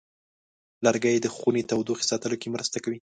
لرګی 0.85 1.15
د 1.21 1.27
خونې 1.35 1.63
تودوخې 1.69 2.05
ساتلو 2.11 2.39
کې 2.41 2.53
مرسته 2.55 2.77
کوي. 2.83 2.99